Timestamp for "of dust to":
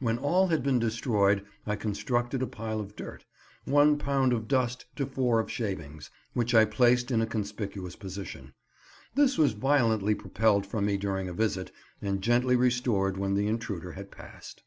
4.32-5.04